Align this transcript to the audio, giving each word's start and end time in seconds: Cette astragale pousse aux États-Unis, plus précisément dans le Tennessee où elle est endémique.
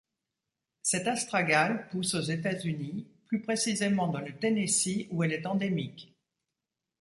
Cette 0.81 1.07
astragale 1.07 1.87
pousse 1.89 2.15
aux 2.15 2.21
États-Unis, 2.21 3.05
plus 3.27 3.39
précisément 3.43 4.07
dans 4.07 4.19
le 4.21 4.35
Tennessee 4.35 5.05
où 5.11 5.21
elle 5.21 5.31
est 5.31 5.45
endémique. 5.45 6.11